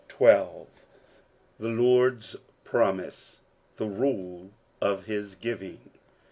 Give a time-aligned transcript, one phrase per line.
[0.09, 0.65] 73
[1.59, 3.41] THE LORD'S PROMISE—
[3.75, 4.49] THE RULE
[4.81, 5.91] OF HIS GIVING.